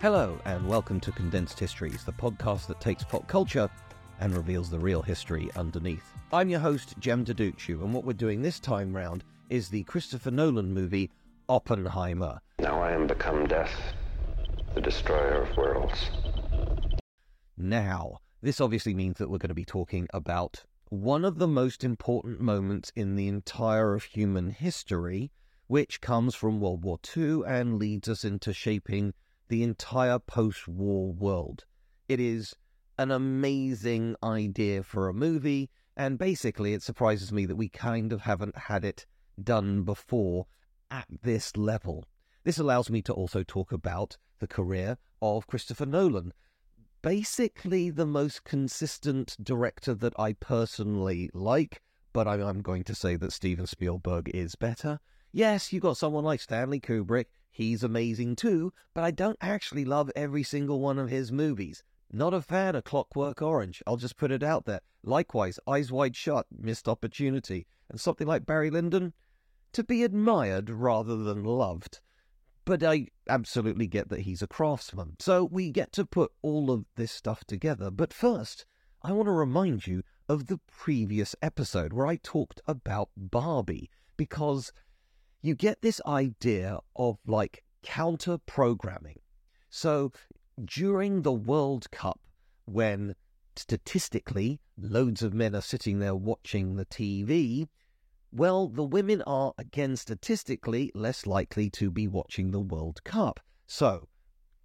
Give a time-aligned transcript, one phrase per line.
[0.00, 3.68] Hello, and welcome to Condensed Histories, the podcast that takes pop culture
[4.18, 6.14] and reveals the real history underneath.
[6.32, 10.30] I'm your host, Jem Duducu, and what we're doing this time round is the Christopher
[10.30, 11.10] Nolan movie
[11.50, 12.40] Oppenheimer.
[12.60, 13.78] Now I am become death,
[14.72, 16.08] the destroyer of worlds.
[17.58, 21.84] Now, this obviously means that we're going to be talking about one of the most
[21.84, 25.30] important moments in the entire of human history,
[25.66, 29.12] which comes from World War II and leads us into shaping
[29.50, 31.64] the entire post war world.
[32.08, 32.54] It is
[32.98, 38.22] an amazing idea for a movie, and basically, it surprises me that we kind of
[38.22, 39.06] haven't had it
[39.42, 40.46] done before
[40.90, 42.06] at this level.
[42.44, 46.32] This allows me to also talk about the career of Christopher Nolan.
[47.02, 53.32] Basically, the most consistent director that I personally like, but I'm going to say that
[53.32, 55.00] Steven Spielberg is better.
[55.32, 57.26] Yes, you've got someone like Stanley Kubrick,
[57.60, 61.82] He's amazing too, but I don't actually love every single one of his movies.
[62.10, 64.80] Not a fan of Clockwork Orange, I'll just put it out there.
[65.02, 69.12] Likewise, Eyes Wide Shut, Missed Opportunity, and something like Barry Lyndon,
[69.74, 72.00] to be admired rather than loved.
[72.64, 76.86] But I absolutely get that he's a craftsman, so we get to put all of
[76.96, 77.90] this stuff together.
[77.90, 78.64] But first,
[79.02, 84.72] I want to remind you of the previous episode where I talked about Barbie, because
[85.42, 89.18] you get this idea of like counter programming.
[89.70, 90.12] So
[90.64, 92.20] during the World Cup,
[92.66, 93.14] when
[93.56, 97.68] statistically loads of men are sitting there watching the TV,
[98.32, 103.40] well, the women are again statistically less likely to be watching the World Cup.
[103.66, 104.08] So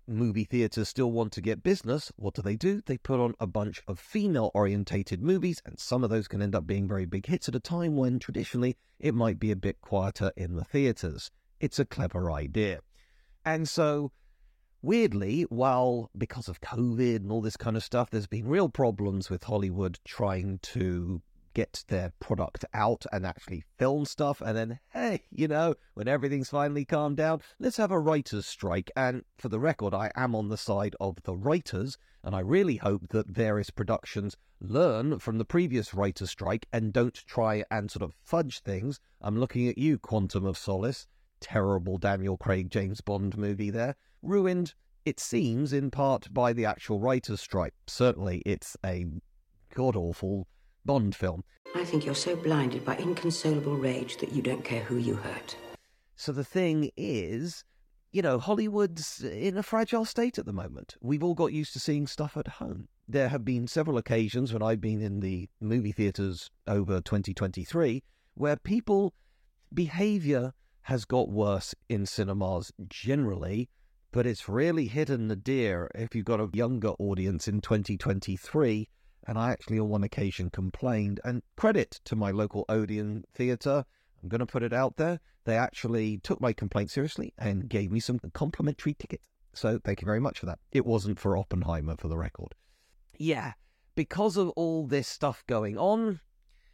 [0.07, 2.81] movie theaters still want to get business, what do they do?
[2.85, 6.55] They put on a bunch of female orientated movies, and some of those can end
[6.55, 9.81] up being very big hits at a time when traditionally it might be a bit
[9.81, 11.31] quieter in the theaters.
[11.59, 12.79] It's a clever idea.
[13.43, 14.11] And so,
[14.81, 19.29] weirdly, while because of COVID and all this kind of stuff, there's been real problems
[19.29, 21.21] with Hollywood trying to
[21.55, 24.41] get their product out and actually film stuff.
[24.41, 28.91] And then, hey, you know, when everything's finally calmed down, let's have a writer's strike.
[28.95, 31.97] And for the record, I am on the side of the writers.
[32.23, 37.15] And I really hope that various productions learn from the previous writer's strike and don't
[37.25, 38.99] try and sort of fudge things.
[39.21, 41.07] I'm looking at you, Quantum of Solace.
[41.39, 43.95] Terrible Daniel Craig James Bond movie there.
[44.21, 44.73] Ruined,
[45.05, 47.73] it seems, in part by the actual writer's strike.
[47.87, 49.05] Certainly, it's a
[49.73, 50.47] god awful
[50.85, 51.43] Bond film.
[51.75, 55.57] I think you're so blinded by inconsolable rage that you don't care who you hurt.
[56.15, 57.63] So the thing is,
[58.11, 60.95] you know, Hollywood's in a fragile state at the moment.
[61.01, 62.87] We've all got used to seeing stuff at home.
[63.07, 68.03] There have been several occasions when I've been in the movie theaters over 2023
[68.35, 69.13] where people
[69.73, 70.53] behavior
[70.83, 73.69] has got worse in cinemas generally,
[74.11, 78.87] but it's really hidden the deer if you've got a younger audience in 2023
[79.27, 81.19] and I actually on one occasion complained.
[81.23, 83.85] And credit to my local Odeon theatre,
[84.21, 85.19] I'm going to put it out there.
[85.45, 89.27] They actually took my complaint seriously and gave me some complimentary tickets.
[89.53, 90.59] So thank you very much for that.
[90.71, 92.55] It wasn't for Oppenheimer, for the record.
[93.17, 93.53] Yeah,
[93.95, 96.19] because of all this stuff going on,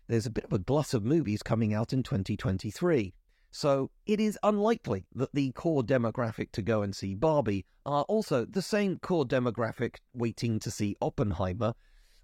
[0.07, 3.13] there's a bit of a glut of movies coming out in 2023.
[3.51, 8.45] So it is unlikely that the core demographic to go and see Barbie are also
[8.45, 11.73] the same core demographic waiting to see Oppenheimer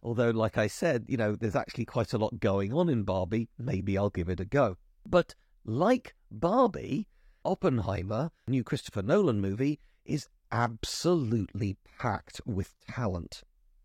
[0.07, 3.49] Although, like I said, you know, there's actually quite a lot going on in Barbie.
[3.59, 4.77] Maybe I'll give it a go.
[5.05, 7.09] But like Barbie,
[7.43, 13.43] Oppenheimer, new Christopher Nolan movie, is absolutely packed with talent.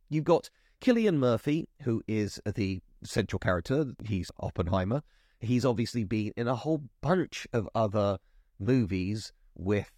[0.08, 0.48] You've got
[0.80, 3.86] Cillian Murphy, who is the central character.
[4.04, 5.02] He's Oppenheimer.
[5.40, 8.18] He's obviously been in a whole bunch of other
[8.60, 9.90] movies with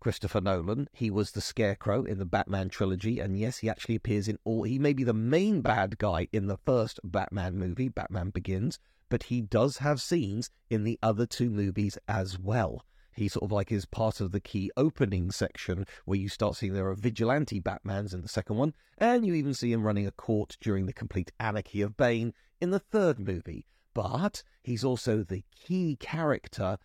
[0.00, 0.88] Christopher Nolan.
[0.92, 4.62] He was the Scarecrow in the Batman trilogy, and yes, he actually appears in all.
[4.62, 8.78] He may be the main bad guy in the first Batman movie, Batman Begins,
[9.08, 12.84] but he does have scenes in the other two movies as well.
[13.16, 16.74] He sort of like is part of the key opening section where you start seeing
[16.74, 20.12] there are vigilante Batmans in the second one, and you even see him running a
[20.12, 23.66] court during the complete anarchy of Bane in the third movie.
[23.94, 26.76] But he's also the key character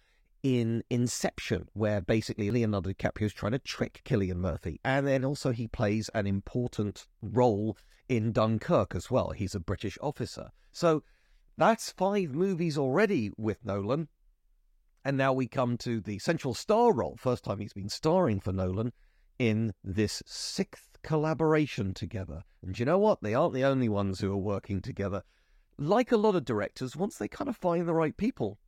[0.44, 4.80] in Inception, where basically Leonardo DiCaprio is trying to trick Cillian Murphy.
[4.84, 7.78] And then also he plays an important role
[8.10, 9.32] in Dunkirk as well.
[9.32, 10.50] He's a British officer.
[10.72, 11.04] So
[11.58, 14.08] that's five movies already with Nolan.
[15.04, 18.52] And now we come to the central star role, first time he's been starring for
[18.52, 18.94] Nolan,
[19.40, 22.44] in this sixth collaboration together.
[22.62, 23.22] And you know what?
[23.22, 25.24] They aren't the only ones who are working together.
[25.78, 28.60] Like a lot of directors, once they kind of find the right people,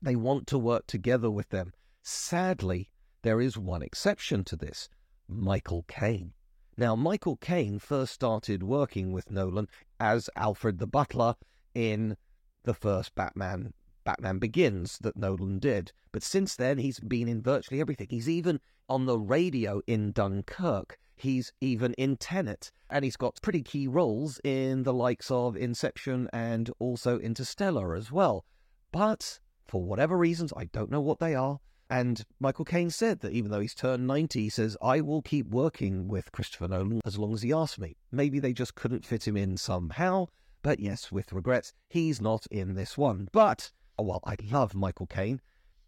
[0.00, 1.72] they want to work together with them.
[2.02, 2.90] Sadly,
[3.22, 4.88] there is one exception to this
[5.28, 6.32] Michael Caine.
[6.76, 9.66] Now, Michael Caine first started working with Nolan
[9.98, 11.34] as Alfred the Butler
[11.74, 12.16] in
[12.62, 13.72] the first Batman
[14.04, 15.92] Batman Begins that Nolan did.
[16.12, 18.06] But since then, he's been in virtually everything.
[18.08, 20.98] He's even on the radio in Dunkirk.
[21.16, 22.70] He's even in Tenet.
[22.88, 28.10] And he's got pretty key roles in the likes of Inception and also Interstellar as
[28.10, 28.46] well.
[28.92, 31.60] But for whatever reasons, I don't know what they are.
[31.90, 35.48] And Michael Caine said that even though he's turned 90, he says, I will keep
[35.48, 37.96] working with Christopher Nolan as long as he asks me.
[38.12, 40.26] Maybe they just couldn't fit him in somehow.
[40.62, 43.28] But yes, with regrets, he's not in this one.
[43.32, 45.40] But Oh, well, I love Michael Caine.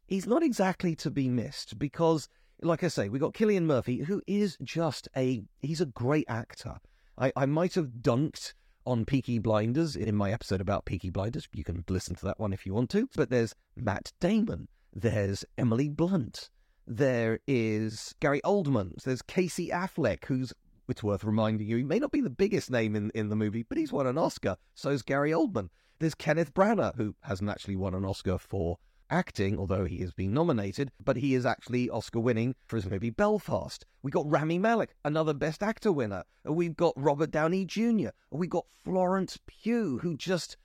[0.06, 2.28] He's not exactly to be missed because,
[2.60, 6.78] like I say, we got Cillian Murphy, who is just a he's a great actor.
[7.16, 8.54] I, I might have dunked
[8.90, 11.48] on Peaky Blinders in my episode about Peaky Blinders.
[11.52, 13.08] You can listen to that one if you want to.
[13.14, 16.50] But there's Matt Damon, there's Emily Blunt,
[16.88, 20.52] there is Gary Oldman, there's Casey Affleck, who's
[20.88, 23.62] it's worth reminding you, he may not be the biggest name in, in the movie,
[23.62, 24.56] but he's won an Oscar.
[24.74, 25.68] So's Gary Oldman.
[26.00, 28.78] There's Kenneth Branagh, who hasn't actually won an Oscar for
[29.10, 33.10] acting, although he has been nominated, but he is actually Oscar winning for his movie
[33.10, 33.84] Belfast.
[34.02, 36.24] We got Rami Malek, another Best Actor winner.
[36.44, 38.10] We've got Robert Downey Jr.
[38.30, 40.56] We've got Florence Pugh, who just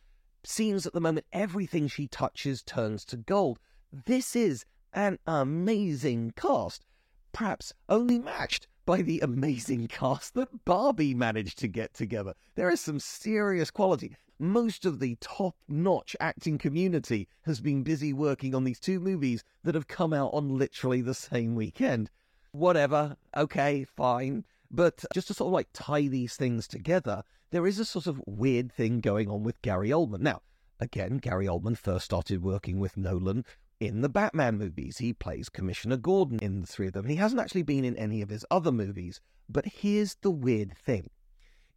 [0.44, 3.60] seems at the moment everything she touches turns to gold.
[3.92, 6.86] This is an amazing cast,
[7.34, 12.34] perhaps only matched by the amazing cast that Barbie managed to get together.
[12.56, 18.12] There is some serious quality most of the top notch acting community has been busy
[18.12, 22.10] working on these two movies that have come out on literally the same weekend.
[22.52, 24.46] Whatever, okay, fine.
[24.70, 28.22] But just to sort of like tie these things together, there is a sort of
[28.26, 30.20] weird thing going on with Gary Oldman.
[30.20, 30.42] Now,
[30.80, 33.46] again, Gary Oldman first started working with Nolan
[33.80, 34.98] in the Batman movies.
[34.98, 37.08] He plays Commissioner Gordon in the three of them.
[37.08, 39.22] He hasn't actually been in any of his other movies.
[39.48, 41.10] But here's the weird thing.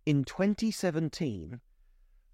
[0.06, 1.60] In 2017,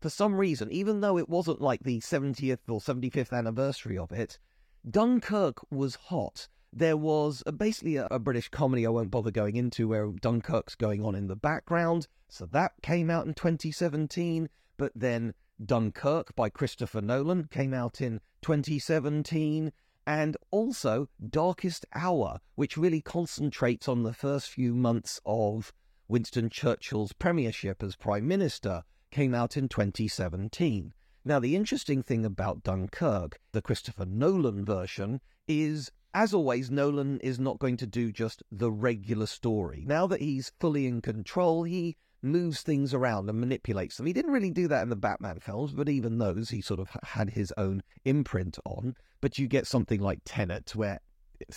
[0.05, 4.39] for some reason, even though it wasn't like the 70th or 75th anniversary of it,
[4.87, 6.47] Dunkirk was hot.
[6.71, 10.75] There was a, basically a, a, British comedy I won't bother going into where Dunkirk's
[10.75, 12.07] going on in the background.
[12.29, 14.51] So that came out in 2017.
[14.77, 15.33] But then
[15.65, 19.73] Dunkirk by Christopher Nolan came out in 2017.
[20.07, 25.73] And also Darkest Hour, which really concentrates on the first few months of
[26.09, 28.85] Winston Churchill's premiership as Prime Minister
[29.15, 30.93] came out in 2017.
[31.25, 37.39] Now, the interesting thing about Dunkirk, the Christopher Nolan version, is as always, Nolan is
[37.39, 39.85] not going to do just the regular story.
[39.87, 44.07] Now that he's fully in control, he moves things around and manipulates them.
[44.07, 46.89] He didn't really do that in the Batman films, but even those he sort of
[47.05, 48.97] had his own imprint on.
[49.21, 50.99] But you get something like Tenet, where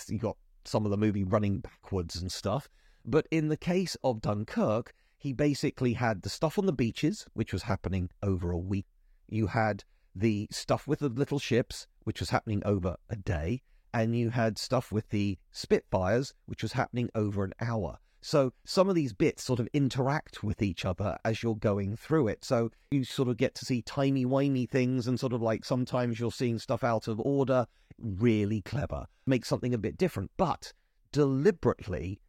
[0.08, 2.68] you got some of the movie running backwards and stuff.
[3.04, 7.52] But in the case of Dunkirk, he basically had the stuff on the beaches, which
[7.52, 8.86] was happening over a week.
[9.28, 9.84] You had
[10.14, 13.62] the stuff with the little ships, which was happening over a day.
[13.92, 17.98] And you had stuff with the Spitfires, which was happening over an hour.
[18.20, 22.28] So some of these bits sort of interact with each other as you're going through
[22.28, 22.44] it.
[22.44, 26.32] So you sort of get to see timey-wimey things and sort of like sometimes you're
[26.32, 27.66] seeing stuff out of order.
[27.98, 29.06] Really clever.
[29.26, 30.30] Make something a bit different.
[30.36, 30.72] But
[31.12, 32.20] deliberately,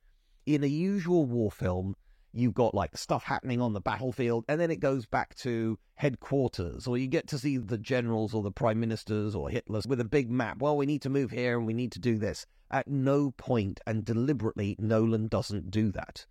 [0.46, 1.96] in a usual war film,
[2.34, 6.88] you've got like stuff happening on the battlefield, and then it goes back to headquarters,
[6.88, 10.06] or you get to see the generals or the prime ministers or Hitlers with a
[10.06, 10.62] big map.
[10.62, 12.46] Well, we need to move here and we need to do this.
[12.72, 16.26] At no point and deliberately, Nolan doesn't do that.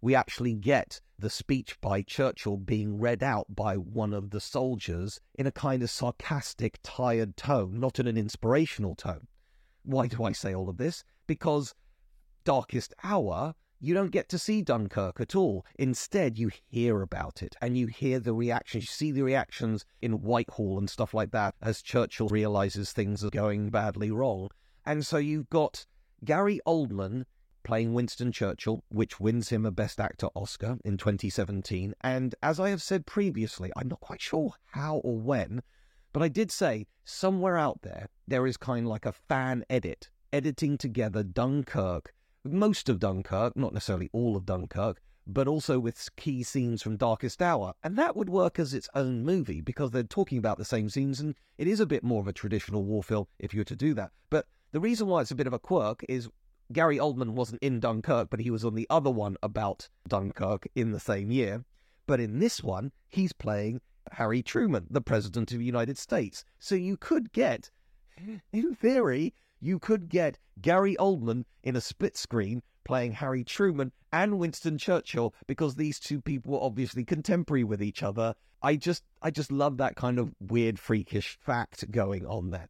[0.00, 5.20] We actually get the speech by Churchill being read out by one of the soldiers
[5.36, 9.28] in a kind of sarcastic, tired tone, not in an inspirational tone.
[9.84, 11.04] Why do I say all of this?
[11.28, 11.74] Because
[12.44, 15.66] Darkest Hour you don't get to see Dunkirk at all.
[15.76, 18.84] Instead, you hear about it and you hear the reactions.
[18.84, 23.30] You see the reactions in Whitehall and stuff like that as Churchill realizes things are
[23.30, 24.50] going badly wrong.
[24.86, 25.84] And so you've got
[26.24, 27.24] Gary Oldman
[27.64, 31.92] playing Winston Churchill, which wins him a Best Actor Oscar in 2017.
[32.02, 35.60] And as I have said previously, I'm not quite sure how or when,
[36.12, 40.08] but I did say somewhere out there, there is kind of like a fan edit
[40.32, 46.42] editing together Dunkirk most of Dunkirk, not necessarily all of Dunkirk, but also with key
[46.42, 47.74] scenes from Darkest Hour.
[47.82, 51.20] And that would work as its own movie because they're talking about the same scenes
[51.20, 53.76] and it is a bit more of a traditional war film if you were to
[53.76, 54.10] do that.
[54.30, 56.28] But the reason why it's a bit of a quirk is
[56.72, 60.90] Gary Oldman wasn't in Dunkirk, but he was on the other one about Dunkirk in
[60.90, 61.64] the same year.
[62.06, 63.80] But in this one, he's playing
[64.10, 66.44] Harry Truman, the President of the United States.
[66.58, 67.70] So you could get,
[68.52, 74.36] in theory, you could get Gary Oldman in a split screen playing Harry Truman and
[74.38, 78.34] Winston Churchill because these two people were obviously contemporary with each other.
[78.60, 82.68] I just I just love that kind of weird freakish fact going on there.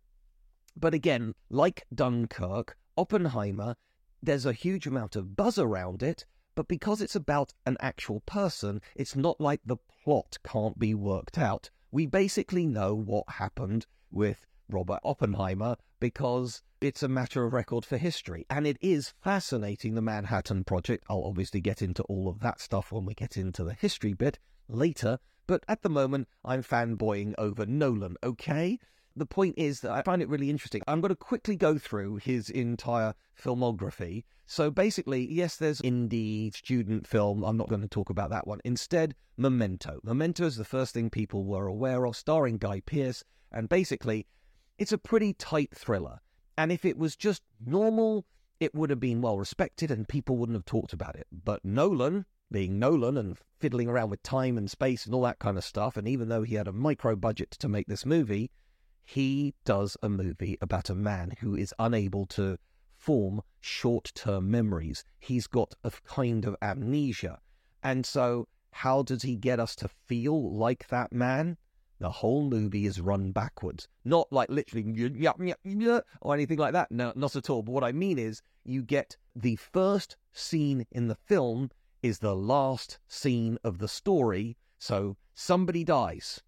[0.77, 3.75] But again, like Dunkirk, Oppenheimer,
[4.23, 8.83] there's a huge amount of buzz around it, but because it's about an actual person,
[8.95, 11.71] it's not like the plot can't be worked out.
[11.91, 17.97] We basically know what happened with Robert Oppenheimer because it's a matter of record for
[17.97, 18.45] history.
[18.51, 21.05] And it is fascinating, the Manhattan Project.
[21.09, 24.41] I'll obviously get into all of that stuff when we get into the history bit
[24.69, 25.21] later.
[25.47, 28.81] But at the moment, I'm fanboying over Nolan, okay?
[29.15, 30.83] The point is that I find it really interesting.
[30.89, 34.25] I'm going to quickly go through his entire filmography.
[34.47, 37.45] So basically, yes, there's indie student film.
[37.45, 38.59] I'm not going to talk about that one.
[38.65, 40.01] Instead, Memento.
[40.03, 43.23] Memento is the first thing people were aware of, starring Guy Pearce.
[43.53, 44.27] And basically,
[44.83, 46.21] it's a pretty tight thriller.
[46.59, 48.27] And if it was just normal,
[48.59, 51.29] it would have been well respected and people wouldn't have talked about it.
[51.31, 55.57] But Nolan, being Nolan and fiddling around with time and space and all that kind
[55.57, 58.51] of stuff, and even though he had a micro budget to make this movie,
[59.05, 62.59] he does a movie about a man who is unable to
[62.93, 65.05] form short term memories.
[65.21, 67.39] He's got a kind of amnesia.
[67.85, 71.57] And so, how does he get us to feel like that man?
[72.03, 73.87] The whole movie is run backwards.
[74.05, 74.83] Not like literally
[76.21, 76.91] or anything like that.
[76.91, 77.63] No, not at all.
[77.63, 81.71] But what I mean is you get the first scene in the film
[82.03, 84.57] is the last scene of the story.
[84.81, 86.43] So somebody dies.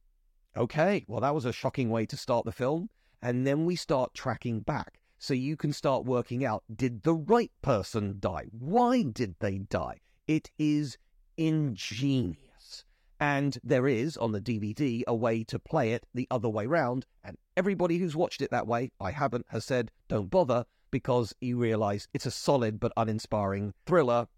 [0.57, 2.91] Okay, well, that was a shocking way to start the film.
[3.23, 4.99] And then we start tracking back.
[5.19, 8.47] So you can start working out did the right person die?
[8.51, 10.01] Why did they die?
[10.27, 10.99] It is
[11.37, 12.44] ingenious.
[13.25, 17.07] And there is on the DVD a way to play it the other way round.
[17.25, 21.57] And everybody who's watched it that way, I haven't, has said, don't bother because you
[21.57, 24.29] realize it's a solid but uninspiring thriller.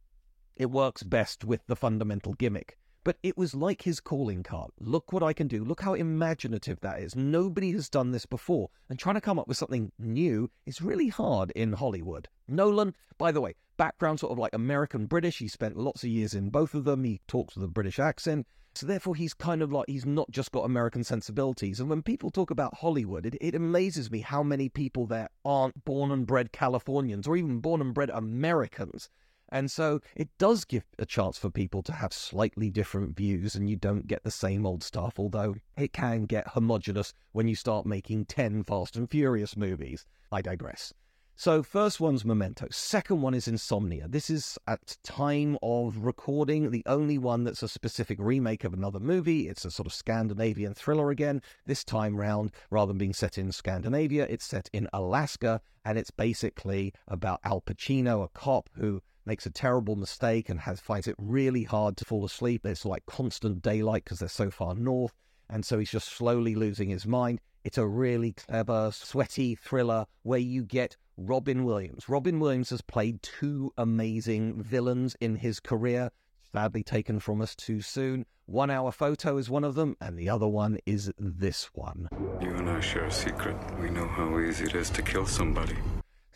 [0.55, 2.79] It works best with the fundamental gimmick.
[3.03, 4.71] But it was like his calling card.
[4.79, 5.65] Look what I can do.
[5.65, 7.17] Look how imaginative that is.
[7.17, 8.71] Nobody has done this before.
[8.89, 12.29] And trying to come up with something new is really hard in Hollywood.
[12.47, 15.39] Nolan, by the way, background sort of like American British.
[15.39, 17.03] He spent lots of years in both of them.
[17.03, 18.47] He talks with a British accent.
[18.77, 21.81] So therefore, he's kind of like, he's not just got American sensibilities.
[21.81, 25.83] And when people talk about Hollywood, it, it amazes me how many people there aren't
[25.87, 29.09] born and bred Californians or even born and bred Americans.
[29.49, 33.71] And so it does give a chance for people to have slightly different views, and
[33.71, 37.87] you don't get the same old stuff, although it can get homogenous when you start
[37.87, 40.05] making 10 Fast and Furious movies.
[40.31, 40.93] I digress.
[41.39, 42.67] So, first one's Memento.
[42.71, 44.09] Second one is Insomnia.
[44.09, 48.99] This is at time of recording the only one that's a specific remake of another
[48.99, 49.47] movie.
[49.47, 51.43] It's a sort of Scandinavian thriller again.
[51.67, 56.11] This time round, rather than being set in Scandinavia, it's set in Alaska, and it's
[56.11, 61.17] basically about Al Pacino, a cop who makes a terrible mistake and has finds it
[61.19, 62.65] really hard to fall asleep.
[62.65, 65.13] It's like constant daylight because they're so far north,
[65.51, 67.43] and so he's just slowly losing his mind.
[67.63, 72.09] It's a really clever, sweaty thriller where you get Robin Williams.
[72.09, 76.11] Robin Williams has played two amazing villains in his career,
[76.53, 78.27] sadly taken from us too soon.
[78.45, 82.09] One Hour Photo is one of them, and the other one is this one.
[82.41, 83.57] You and I share a secret.
[83.81, 85.77] We know how easy it is to kill somebody.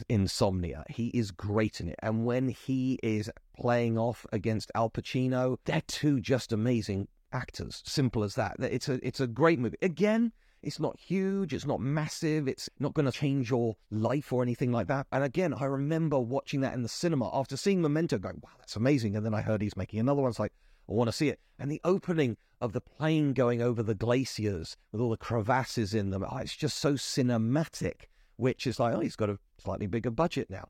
[0.09, 0.85] Insomnia.
[0.89, 1.97] He is great in it.
[2.03, 7.83] And when he is playing off against Al Pacino, they're two just amazing actors.
[7.85, 8.57] Simple as that.
[8.61, 9.77] It's a it's a great movie.
[9.83, 14.43] Again, it's not huge, it's not massive, it's not going to change your life or
[14.43, 15.07] anything like that.
[15.12, 18.76] And again, I remember watching that in the cinema after seeing Memento going, wow, that's
[18.76, 19.17] amazing.
[19.17, 20.31] And then I heard he's making another one.
[20.31, 20.52] It's like,
[20.88, 21.40] I want to see it.
[21.59, 26.11] And the opening of the plane going over the glaciers with all the crevasses in
[26.11, 30.11] them, oh, it's just so cinematic, which is like, oh, he's got a slightly bigger
[30.11, 30.69] budget now.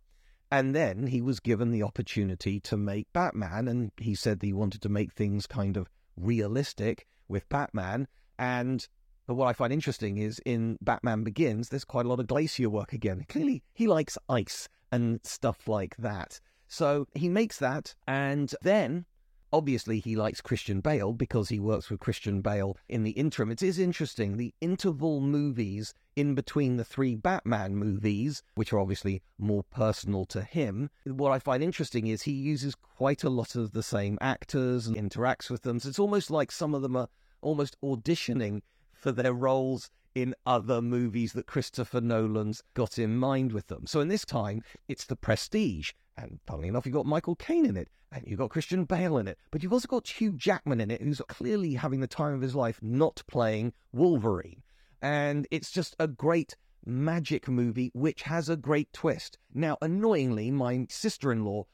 [0.52, 4.52] And then he was given the opportunity to make Batman, and he said that he
[4.52, 8.09] wanted to make things kind of realistic with Batman.
[8.37, 8.87] And
[9.34, 12.92] what I find interesting is in Batman Begins, there's quite a lot of glacier work
[12.92, 13.25] again.
[13.28, 16.40] Clearly, he likes ice and stuff like that.
[16.68, 19.06] So he makes that, and then
[19.52, 23.50] Obviously, he likes Christian Bale because he works with Christian Bale in the interim.
[23.50, 24.37] It is interesting.
[24.37, 30.42] The interval movies in between the three Batman movies, which are obviously more personal to
[30.42, 34.87] him, what I find interesting is he uses quite a lot of the same actors
[34.87, 35.80] and interacts with them.
[35.80, 37.08] So it's almost like some of them are
[37.42, 38.62] almost auditioning
[39.00, 43.87] for their roles in other movies that Christopher Nolan's got in mind with them.
[43.87, 45.92] So in this time, it's The Prestige.
[46.16, 49.28] And funnily enough, you've got Michael Caine in it, and you've got Christian Bale in
[49.28, 52.42] it, but you've also got Hugh Jackman in it, who's clearly having the time of
[52.42, 54.62] his life not playing Wolverine.
[55.00, 59.38] And it's just a great magic movie which has a great twist.
[59.54, 61.66] Now, annoyingly, my sister in law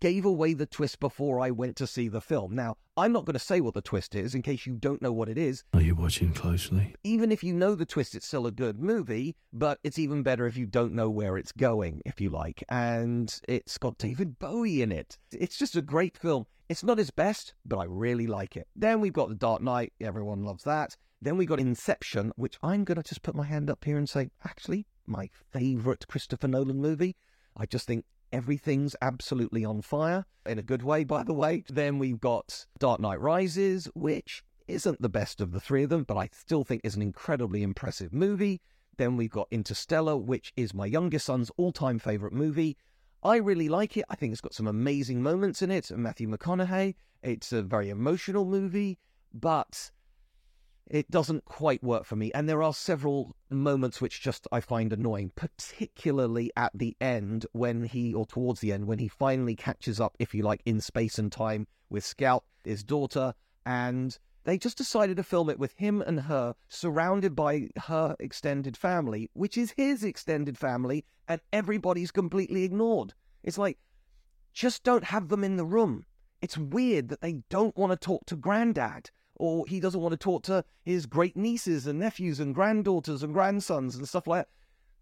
[0.00, 2.54] gave away the twist before I went to see the film.
[2.54, 5.12] Now, I'm not going to say what the twist is in case you don't know
[5.12, 5.64] what it is.
[5.74, 6.94] Are you watching closely?
[7.04, 10.46] Even if you know the twist, it's still a good movie, but it's even better
[10.46, 12.64] if you don't know where it's going, if you like.
[12.68, 15.18] And it's got David Bowie in it.
[15.32, 16.46] It's just a great film.
[16.68, 18.68] It's not his best, but I really like it.
[18.76, 19.92] Then we've got The Dark Knight.
[20.00, 20.96] Everyone loves that.
[21.22, 24.08] Then we got Inception, which I'm going to just put my hand up here and
[24.08, 27.16] say, actually, my favourite Christopher Nolan movie.
[27.56, 31.64] I just think everything's absolutely on fire in a good way, by the way.
[31.68, 36.04] Then we've got Dark Knight Rises, which isn't the best of the three of them,
[36.04, 38.60] but I still think is an incredibly impressive movie.
[38.96, 42.76] Then we've got Interstellar, which is my youngest son's all time favorite movie.
[43.22, 44.04] I really like it.
[44.08, 45.90] I think it's got some amazing moments in it.
[45.90, 46.94] Matthew McConaughey.
[47.22, 48.98] It's a very emotional movie,
[49.34, 49.90] but
[50.90, 52.32] it doesn't quite work for me.
[52.34, 57.84] And there are several moments which just I find annoying, particularly at the end when
[57.84, 61.16] he, or towards the end, when he finally catches up, if you like, in space
[61.16, 63.34] and time with Scout, his daughter,
[63.64, 68.76] and they just decided to film it with him and her surrounded by her extended
[68.76, 73.14] family, which is his extended family, and everybody's completely ignored.
[73.44, 73.78] It's like,
[74.52, 76.04] just don't have them in the room.
[76.42, 79.10] It's weird that they don't want to talk to granddad
[79.40, 83.32] or he doesn't want to talk to his great nieces and nephews and granddaughters and
[83.32, 84.48] grandsons and stuff like that.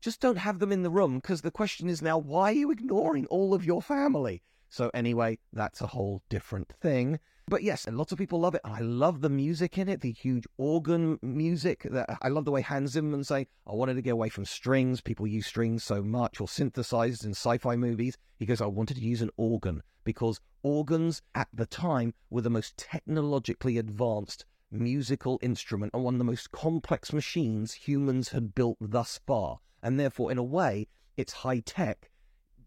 [0.00, 2.70] Just don't have them in the room because the question is now, why are you
[2.70, 4.42] ignoring all of your family?
[4.70, 7.18] So, anyway, that's a whole different thing.
[7.48, 8.60] But yes, and lots of people love it.
[8.62, 11.86] I love the music in it, the huge organ music.
[11.90, 15.00] That I love the way Hans Zimmerman saying, I wanted to get away from strings.
[15.00, 18.18] People use strings so much or synthesized in sci-fi movies.
[18.38, 22.50] He goes, I wanted to use an organ because organs at the time were the
[22.50, 28.76] most technologically advanced musical instrument and one of the most complex machines humans had built
[28.78, 29.60] thus far.
[29.82, 32.10] And therefore, in a way, it's high tech,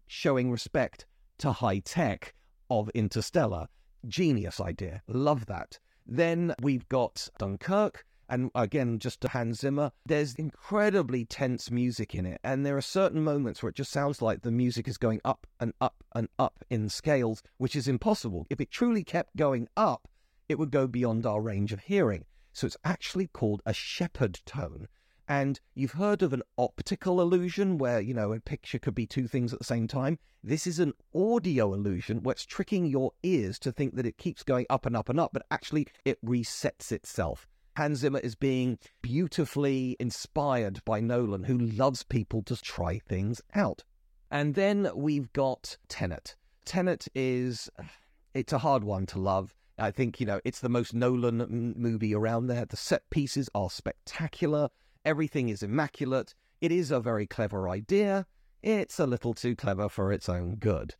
[0.08, 1.06] showing respect
[1.42, 2.34] to high tech
[2.70, 3.66] of Interstellar
[4.06, 5.02] genius idea.
[5.08, 5.80] Love that.
[6.06, 8.04] Then we've got Dunkirk.
[8.28, 12.40] And again, just Hans Zimmer, there's incredibly tense music in it.
[12.44, 15.46] And there are certain moments where it just sounds like the music is going up
[15.58, 18.46] and up and up in scales, which is impossible.
[18.48, 20.08] If it truly kept going up,
[20.48, 22.24] it would go beyond our range of hearing.
[22.52, 24.86] So it's actually called a Shepard tone.
[25.32, 29.26] And you've heard of an optical illusion where, you know, a picture could be two
[29.26, 30.18] things at the same time.
[30.44, 34.42] This is an audio illusion where it's tricking your ears to think that it keeps
[34.42, 37.48] going up and up and up, but actually it resets itself.
[37.78, 43.84] Hans Zimmer is being beautifully inspired by Nolan, who loves people to try things out.
[44.30, 46.36] And then we've got Tenet.
[46.66, 47.70] Tenet is,
[48.34, 49.54] it's a hard one to love.
[49.78, 52.66] I think, you know, it's the most Nolan movie around there.
[52.66, 54.68] The set pieces are spectacular.
[55.04, 56.34] Everything is immaculate.
[56.60, 58.26] It is a very clever idea.
[58.62, 60.94] It's a little too clever for its own good.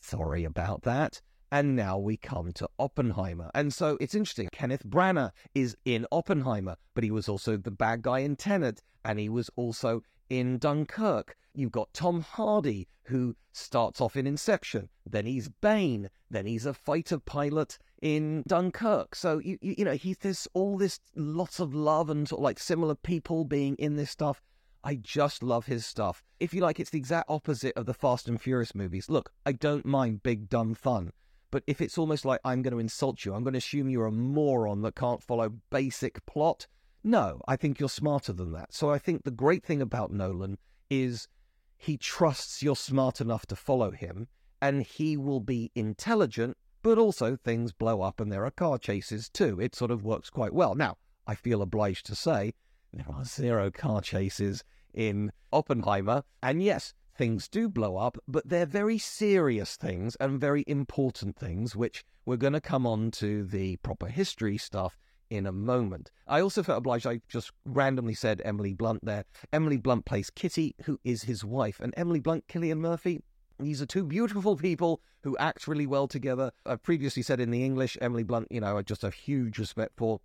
[0.00, 1.20] Sorry about that.
[1.50, 3.50] And now we come to Oppenheimer.
[3.54, 4.48] And so it's interesting.
[4.52, 9.18] Kenneth Branagh is in Oppenheimer, but he was also the bad guy in Tenet, and
[9.18, 11.36] he was also in Dunkirk.
[11.54, 16.74] You've got Tom Hardy, who starts off in Inception, then he's Bane, then he's a
[16.74, 19.14] fighter pilot in Dunkirk.
[19.14, 22.44] So you you, you know he there's all this lots of love and sort of
[22.44, 24.42] like similar people being in this stuff.
[24.84, 26.22] I just love his stuff.
[26.38, 29.10] If you like, it's the exact opposite of the Fast and Furious movies.
[29.10, 31.12] Look, I don't mind big, dumb fun.
[31.50, 34.06] But if it's almost like I'm going to insult you, I'm going to assume you're
[34.06, 36.66] a moron that can't follow basic plot,
[37.04, 38.72] no, I think you're smarter than that.
[38.72, 40.58] So I think the great thing about Nolan
[40.90, 41.28] is
[41.76, 44.28] he trusts you're smart enough to follow him
[44.60, 49.28] and he will be intelligent, but also things blow up and there are car chases
[49.28, 49.60] too.
[49.60, 50.74] It sort of works quite well.
[50.74, 52.54] Now, I feel obliged to say
[52.92, 56.24] there are zero car chases in Oppenheimer.
[56.42, 61.76] And yes, things do blow up, but they're very serious things and very important things,
[61.76, 64.98] which we're going to come on to the proper history stuff
[65.30, 66.10] in a moment.
[66.26, 69.24] I also felt obliged, I just randomly said Emily Blunt there.
[69.52, 73.22] Emily Blunt plays Kitty, who is his wife, and Emily Blunt, Cillian Murphy.
[73.58, 76.52] These are two beautiful people who act really well together.
[76.64, 79.94] I've previously said in the English, Emily Blunt, you know, I just have huge respect
[79.96, 80.20] for.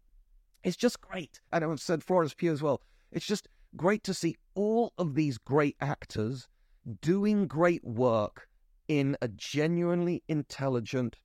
[0.63, 1.41] It's just great.
[1.51, 2.81] And I've said Florence Pugh as well.
[3.11, 6.47] It's just great to see all of these great actors
[7.01, 8.47] doing great work
[8.87, 11.15] in a genuinely intelligent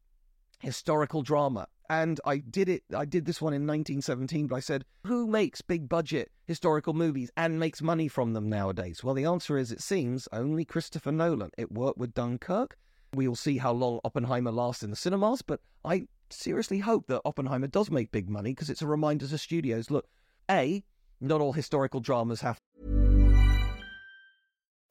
[0.61, 2.83] historical drama and I did it.
[2.95, 7.31] I did this one in 1917, but I said, who makes big budget historical movies
[7.37, 9.03] and makes money from them nowadays?
[9.03, 11.51] Well, the answer is, it seems, only Christopher Nolan.
[11.57, 12.77] It worked with Dunkirk.
[13.15, 17.69] We'll see how long Oppenheimer lasts in the cinemas, but I seriously hope that Oppenheimer
[17.69, 20.07] does make big money because it's a reminder to studios look,
[20.51, 20.85] A,
[21.21, 22.59] not all historical dramas have.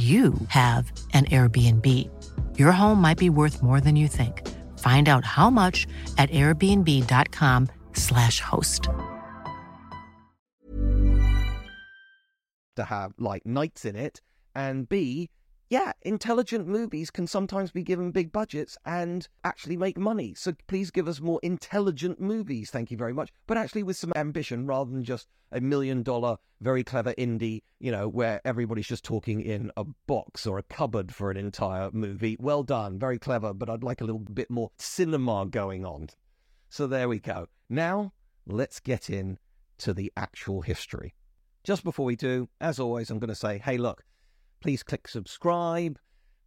[0.00, 1.86] you have an Airbnb.
[2.58, 4.48] Your home might be worth more than you think.
[4.78, 5.86] Find out how much
[6.16, 8.88] at airbnb.com/slash host.
[12.76, 14.20] To have like knights in it,
[14.54, 15.28] and B,
[15.70, 20.34] yeah, intelligent movies can sometimes be given big budgets and actually make money.
[20.34, 22.70] So please give us more intelligent movies.
[22.70, 23.32] Thank you very much.
[23.46, 27.92] But actually with some ambition rather than just a million dollar, very clever indie, you
[27.92, 32.36] know, where everybody's just talking in a box or a cupboard for an entire movie.
[32.40, 32.98] Well done.
[32.98, 33.54] Very clever.
[33.54, 36.08] But I'd like a little bit more cinema going on.
[36.68, 37.46] So there we go.
[37.68, 38.12] Now
[38.44, 39.38] let's get in
[39.78, 41.14] to the actual history.
[41.62, 44.02] Just before we do, as always, I'm going to say, hey, look,
[44.60, 45.98] Please click subscribe.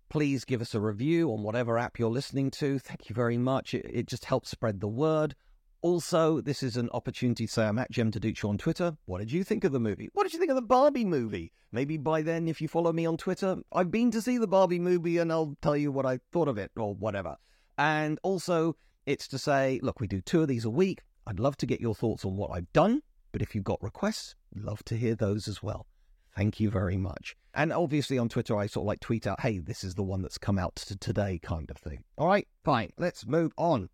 [0.10, 2.78] Please give us a review on whatever app you're listening to.
[2.78, 3.74] Thank you very much.
[3.74, 5.36] It, it just helps spread the word.
[5.82, 8.96] Also, this is an opportunity to say I'm at Jem Duducu on Twitter.
[9.06, 10.10] What did you think of the movie?
[10.14, 11.52] What did you think of the Barbie movie?
[11.72, 14.80] Maybe by then, if you follow me on Twitter, I've been to see the Barbie
[14.80, 17.36] movie and I'll tell you what I thought of it or whatever.
[17.80, 21.02] And also, it's to say, look, we do two of these a week.
[21.26, 24.36] I'd love to get your thoughts on what I've done, but if you've got requests,
[24.56, 25.88] love to hear those as well.
[26.36, 27.36] Thank you very much.
[27.54, 30.22] And obviously on Twitter, I sort of like tweet out, hey, this is the one
[30.22, 32.04] that's come out today, kind of thing.
[32.18, 32.92] All right, fine.
[32.98, 33.90] Let's move on.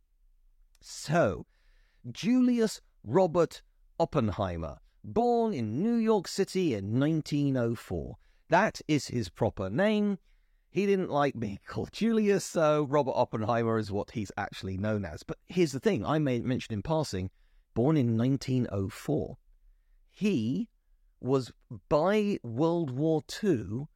[0.80, 1.46] So,
[2.10, 3.62] Julius Robert
[4.00, 8.16] Oppenheimer, born in New York City in 1904.
[8.48, 10.20] That is his proper name.
[10.72, 15.24] He didn't like being called Julius, so Robert Oppenheimer is what he's actually known as.
[15.24, 17.30] But here's the thing I may mention in passing
[17.74, 19.38] born in 1904.
[20.10, 20.70] He
[21.22, 21.52] was
[21.90, 23.88] by World War II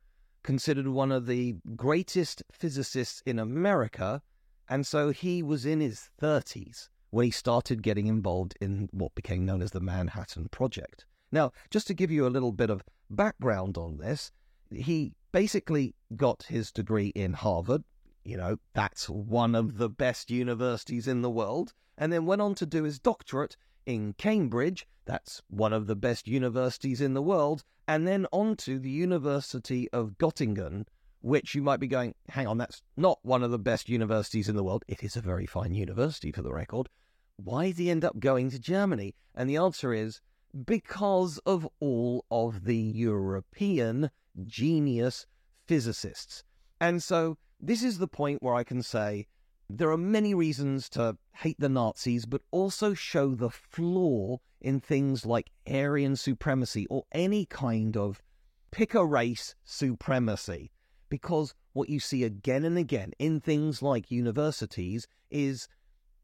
[0.43, 4.21] considered one of the greatest physicists in America.
[4.69, 9.45] And so he was in his 30s when he started getting involved in what became
[9.45, 11.05] known as the Manhattan Project.
[11.31, 14.31] Now, just to give you a little bit of background on this,
[14.71, 17.83] he basically got his degree in Harvard.
[18.23, 21.73] You know, that's one of the best universities in the world.
[21.97, 24.87] And then went on to do his doctorate in Cambridge.
[25.05, 27.63] That's one of the best universities in the world.
[27.87, 30.85] And then on to the University of Göttingen,
[31.21, 34.55] which you might be going, hang on, that's not one of the best universities in
[34.55, 34.83] the world.
[34.87, 36.89] It is a very fine university for the record.
[37.37, 39.15] Why did he end up going to Germany?
[39.35, 40.21] And the answer is
[40.65, 44.11] because of all of the European
[44.45, 45.25] genius
[45.65, 46.43] physicists.
[46.79, 49.27] And so this is the point where I can say
[49.69, 55.25] there are many reasons to hate the Nazis, but also show the flaw in things
[55.25, 58.21] like Aryan supremacy or any kind of
[58.71, 60.71] pick a race supremacy.
[61.09, 65.67] Because what you see again and again in things like universities is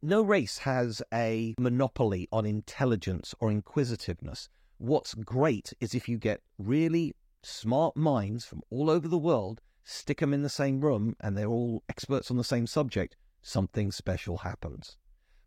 [0.01, 4.47] no race has a monopoly on intelligence or inquisitiveness.
[4.77, 10.19] What's great is if you get really smart minds from all over the world, stick
[10.19, 13.15] them in the same room, and they're all experts on the same subject,
[13.49, 14.97] something special happens.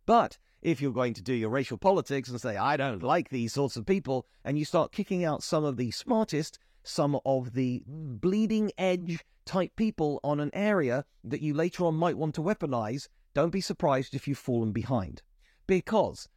[0.04, 3.52] But if you're going to do your racial politics and say, I don't like these
[3.52, 7.82] sorts of people, and you start kicking out some of the smartest, some of the
[7.86, 13.08] bleeding edge type people on an area that you later on might want to weaponize,
[13.34, 15.22] don't be surprised if you've fallen behind.
[15.66, 16.28] Because,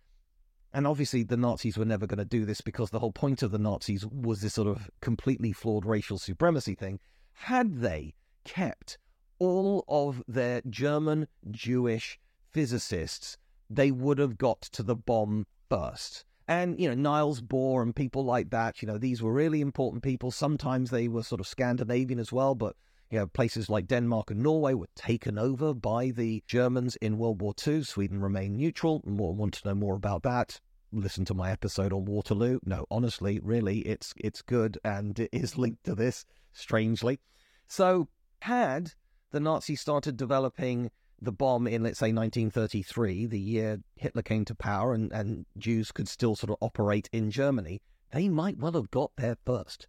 [0.73, 3.51] and obviously the Nazis were never going to do this because the whole point of
[3.51, 6.99] the Nazis was this sort of completely flawed racial supremacy thing.
[7.33, 8.97] Had they kept
[9.39, 12.19] all of their German Jewish
[12.51, 13.37] physicists,
[13.69, 16.25] they would have got to the bomb first.
[16.47, 20.03] And, you know, Niels Bohr and people like that, you know, these were really important
[20.03, 20.29] people.
[20.29, 22.75] Sometimes they were sort of Scandinavian as well, but
[23.11, 27.41] you know, places like Denmark and Norway were taken over by the Germans in World
[27.41, 27.83] War II.
[27.83, 29.01] Sweden remained neutral.
[29.05, 30.59] More, want to know more about that?
[30.91, 32.59] Listen to my episode on Waterloo.
[32.65, 36.25] No, honestly, really, it's it's good and it is linked to this.
[36.51, 37.19] Strangely,
[37.67, 38.07] so
[38.41, 38.93] had
[39.31, 44.55] the Nazis started developing the bomb in, let's say, 1933, the year Hitler came to
[44.55, 48.91] power and, and Jews could still sort of operate in Germany, they might well have
[48.91, 49.87] got there first.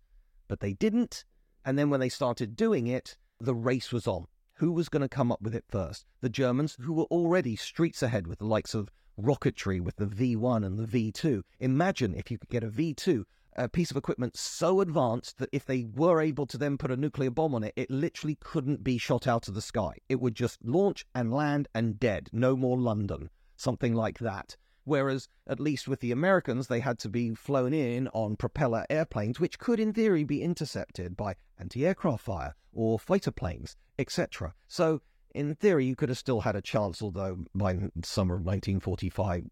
[0.48, 1.24] But they didn't.
[1.64, 4.26] And then when they started doing it, the race was on.
[4.54, 6.06] Who was going to come up with it first?
[6.20, 10.64] The Germans, who were already streets ahead with the likes of rocketry with the V1
[10.64, 11.42] and the V2.
[11.60, 13.24] Imagine if you could get a V2,
[13.56, 16.96] a piece of equipment so advanced that if they were able to then put a
[16.96, 19.94] nuclear bomb on it, it literally couldn't be shot out of the sky.
[20.08, 22.28] It would just launch and land and dead.
[22.32, 23.30] No more London.
[23.56, 24.56] Something like that.
[24.84, 29.40] Whereas, at least with the Americans, they had to be flown in on propeller airplanes,
[29.40, 34.54] which could, in theory, be intercepted by anti aircraft fire or fighter planes, etc.
[34.68, 35.02] So,
[35.34, 37.72] in theory, you could have still had a chance, although by
[38.04, 39.46] summer of 1945,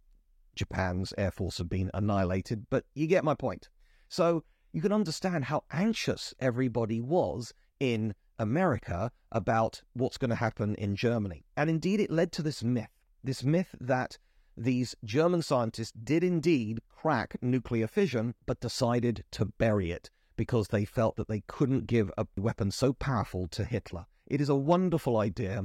[0.54, 2.66] Japan's air force had been annihilated.
[2.70, 3.68] But you get my point.
[4.14, 10.76] So, you can understand how anxious everybody was in America about what's going to happen
[10.76, 11.44] in Germany.
[11.56, 14.16] And indeed, it led to this myth this myth that
[14.56, 20.84] these German scientists did indeed crack nuclear fission, but decided to bury it because they
[20.84, 24.06] felt that they couldn't give a weapon so powerful to Hitler.
[24.28, 25.64] It is a wonderful idea,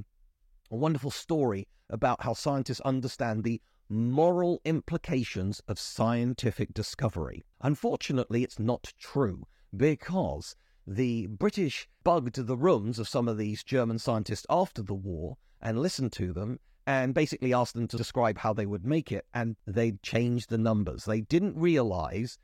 [0.72, 7.44] a wonderful story about how scientists understand the moral implications of scientific discovery.
[7.62, 14.00] Unfortunately, it's not true because the British bugged the rooms of some of these German
[14.00, 18.52] scientists after the war and listened to them and basically asked them to describe how
[18.52, 21.06] they would make it, and they changed the numbers.
[21.06, 22.40] They didn't realize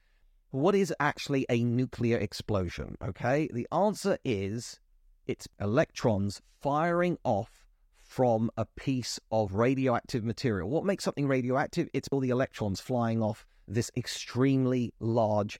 [0.51, 3.49] what is actually a nuclear explosion, okay?
[3.51, 4.79] The answer is
[5.25, 7.64] it's electrons firing off
[8.15, 10.69] from a piece of radioactive material.
[10.69, 11.89] What makes something radioactive?
[11.93, 15.59] It's all the electrons flying off this extremely large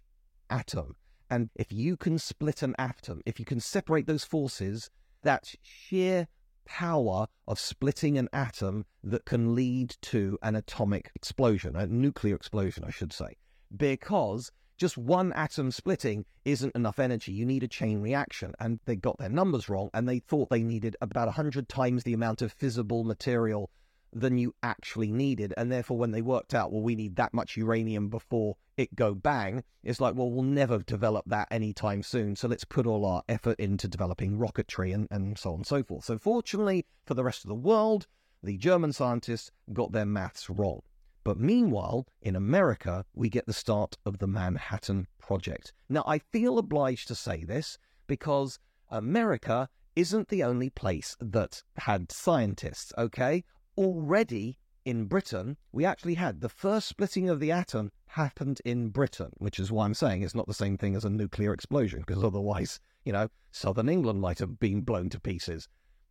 [0.50, 0.96] atom.
[1.30, 4.90] And if you can split an atom, if you can separate those forces,
[5.24, 6.30] that sheer
[6.64, 12.86] power of splitting an atom that can lead to an atomic explosion, a nuclear explosion,
[12.86, 13.36] I should say.
[13.76, 17.32] Because just one atom splitting isn't enough energy.
[17.32, 18.54] You need a chain reaction.
[18.60, 22.14] And they got their numbers wrong and they thought they needed about 100 times the
[22.14, 23.70] amount of fissible material
[24.12, 25.54] than you actually needed.
[25.58, 29.14] And therefore, when they worked out, well, we need that much uranium before it go
[29.14, 32.36] bang, it's like, well, we'll never develop that anytime soon.
[32.36, 35.84] So let's put all our effort into developing rocketry and, and so on and so
[35.84, 36.06] forth.
[36.06, 38.08] So, fortunately for the rest of the world,
[38.44, 40.82] the German scientists got their maths wrong.
[41.26, 45.74] But meanwhile, in America, we get the start of the Manhattan Project.
[45.90, 48.60] Now, I feel obliged to say this because
[48.92, 53.44] America isn't the only place that had scientists, okay?
[53.76, 59.32] Already in Britain, we actually had the first splitting of the atom happened in Britain,
[59.40, 62.24] which is why I'm saying it's not the same thing as a nuclear explosion, because
[62.24, 65.68] otherwise, you know, southern England might have been blown to pieces.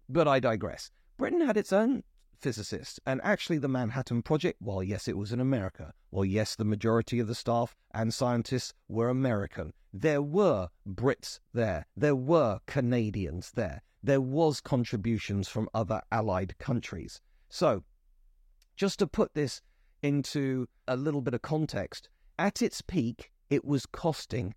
[0.09, 0.91] But I digress.
[1.17, 2.03] Britain had its own
[2.45, 6.65] physicists, and actually the Manhattan Project, while yes, it was in America, while yes, the
[6.67, 13.53] majority of the staff and scientists were American, there were Brits there, there were Canadians
[13.53, 17.23] there, there was contributions from other allied countries.
[17.49, 17.83] So
[18.77, 19.63] just to put this
[20.03, 24.55] into a little bit of context, at its peak, it was costing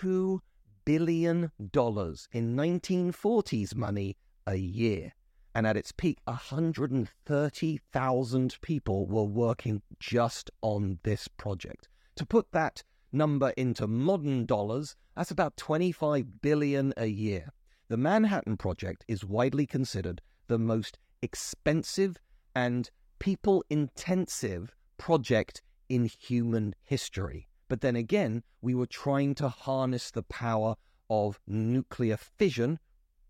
[0.00, 0.40] $2
[0.84, 4.16] billion in 1940s money
[4.48, 5.12] a year.
[5.54, 11.88] And at its peak, 130,000 people were working just on this project.
[12.16, 12.82] To put that
[13.12, 17.52] number into modern dollars, that's about 25 billion a year.
[17.88, 22.16] The Manhattan Project is widely considered the most expensive
[22.54, 27.48] and people intensive project in human history.
[27.68, 30.76] But then again, we were trying to harness the power
[31.08, 32.78] of nuclear fission,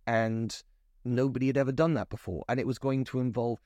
[0.06, 0.62] and
[1.04, 2.44] nobody had ever done that before.
[2.48, 3.60] And it was going to involve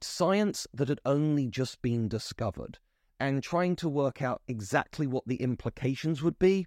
[0.00, 2.78] science that had only just been discovered
[3.18, 6.66] and trying to work out exactly what the implications would be.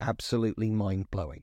[0.00, 1.42] Absolutely mind blowing.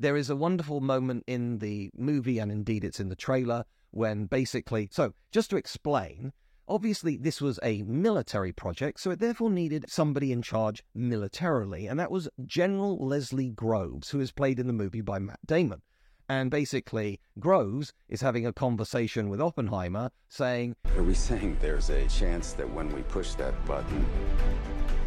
[0.00, 4.26] There is a wonderful moment in the movie, and indeed it's in the trailer, when
[4.26, 6.32] basically, so just to explain,
[6.68, 11.98] obviously this was a military project, so it therefore needed somebody in charge militarily, and
[11.98, 15.82] that was General Leslie Groves, who is played in the movie by Matt Damon.
[16.28, 22.06] And basically, Groves is having a conversation with Oppenheimer saying, Are we saying there's a
[22.08, 24.04] chance that when we push that button,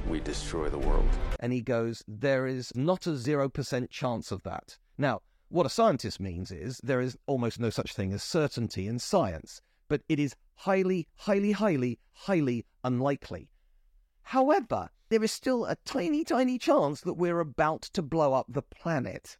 [0.08, 1.10] we destroy the world?
[1.40, 4.80] And he goes, There is not a 0% chance of that.
[4.98, 8.98] Now, what a scientist means is there is almost no such thing as certainty in
[8.98, 13.50] science, but it is highly, highly, highly, highly unlikely.
[14.24, 18.62] However, there is still a tiny, tiny chance that we're about to blow up the
[18.62, 19.38] planet.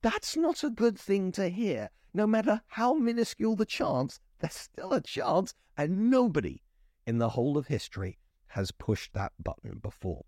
[0.00, 1.90] That's not a good thing to hear.
[2.14, 6.62] No matter how minuscule the chance, there's still a chance, and nobody
[7.06, 10.24] in the whole of history has pushed that button before.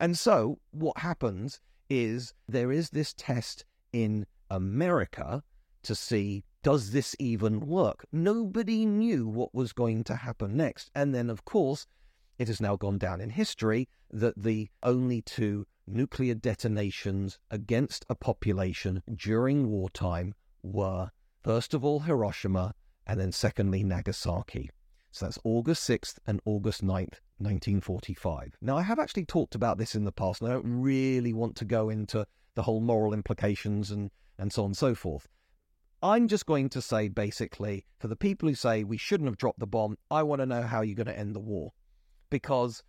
[0.00, 5.42] And so, what happens is there is this test in America
[5.82, 8.06] to see does this even work?
[8.10, 10.90] Nobody knew what was going to happen next.
[10.94, 11.86] And then, of course,
[12.38, 18.14] it has now gone down in history that the only two nuclear detonations against a
[18.14, 21.10] population during wartime were,
[21.42, 22.74] first of all, Hiroshima,
[23.06, 24.70] and then secondly, Nagasaki.
[25.10, 28.56] So that's August 6th and August 9th, 1945.
[28.60, 31.56] Now, I have actually talked about this in the past, and I don't really want
[31.56, 35.28] to go into the whole moral implications and and so on and so forth.
[36.02, 39.60] I'm just going to say basically, for the people who say we shouldn't have dropped
[39.60, 41.72] the bomb, I want to know how you're going to end the war.
[42.30, 42.82] Because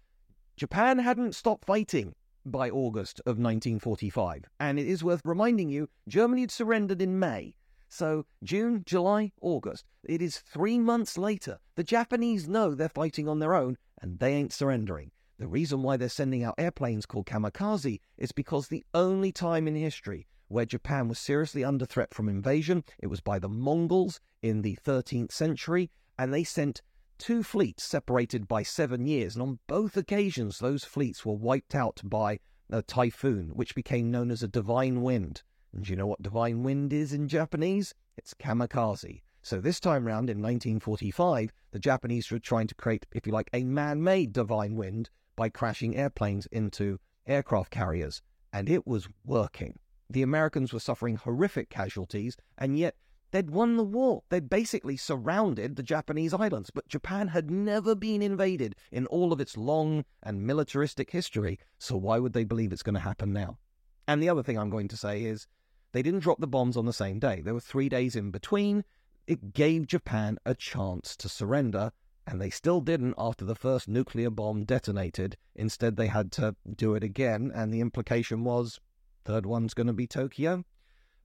[0.58, 4.46] Japan hadn't stopped fighting by August of 1945.
[4.60, 7.56] And it is worth reminding you, Germany had surrendered in May.
[7.90, 9.86] So June, July, August.
[10.04, 11.60] It is three months later.
[11.76, 15.12] The Japanese know they're fighting on their own and they ain't surrendering.
[15.38, 19.76] The reason why they're sending out airplanes called kamikaze is because the only time in
[19.76, 22.84] history where Japan was seriously under threat from invasion.
[23.00, 26.82] It was by the Mongols in the 13th century, and they sent
[27.18, 29.36] two fleets separated by seven years.
[29.36, 34.32] And on both occasions, those fleets were wiped out by a typhoon, which became known
[34.32, 35.44] as a divine wind.
[35.74, 37.94] And do you know what divine wind is in Japanese?
[38.18, 39.22] It's kamikaze.
[39.42, 43.50] So this time round in 1945, the Japanese were trying to create, if you like,
[43.54, 48.22] a man made divine wind by crashing airplanes into aircraft carriers.
[48.52, 49.78] And it was working.
[50.10, 52.96] The Americans were suffering horrific casualties, and yet
[53.32, 54.24] they'd won the war.
[54.30, 59.40] They'd basically surrounded the Japanese islands, but Japan had never been invaded in all of
[59.40, 63.58] its long and militaristic history, so why would they believe it's going to happen now?
[64.08, 65.48] And the other thing I'm going to say is
[65.92, 67.42] they didn't drop the bombs on the same day.
[67.42, 68.84] There were three days in between.
[69.28, 71.92] It gave Japan a chance to surrender,
[72.28, 75.38] and they still didn't after the first nuclear bomb detonated.
[75.56, 78.80] Instead, they had to do it again, and the implication was
[79.26, 80.64] Third one's going to be Tokyo.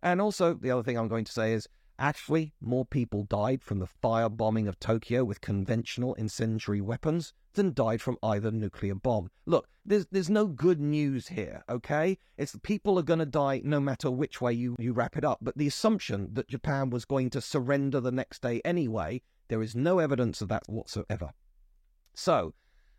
[0.03, 1.69] And also, the other thing I'm going to say is
[2.01, 8.01] actually, more people died from the firebombing of Tokyo with conventional incendiary weapons than died
[8.01, 9.31] from either nuclear bomb.
[9.47, 12.19] Look, there's there's no good news here, okay?
[12.37, 15.39] It's people are going to die no matter which way you, you wrap it up.
[15.43, 19.77] But the assumption that Japan was going to surrender the next day anyway, there is
[19.77, 21.33] no evidence of that whatsoever.
[22.15, 22.55] So,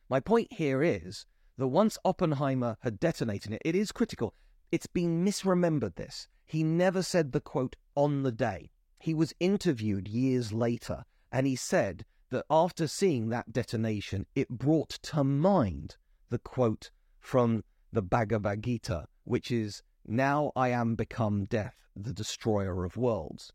[0.10, 1.26] My point here is
[1.58, 4.34] that once Oppenheimer had detonated it, it is critical.
[4.70, 6.28] It's been misremembered this.
[6.46, 8.72] He never said the quote on the day.
[9.02, 14.90] He was interviewed years later and he said that after seeing that detonation, it brought
[14.90, 15.98] to mind
[16.30, 22.86] the quote from the Bhagavad Gita, which is, Now I am become death, the destroyer
[22.86, 23.52] of worlds.